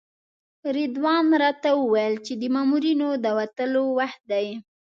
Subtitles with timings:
[0.77, 4.47] رضوان راته وویل د مامورینو د وتلو وخت دی.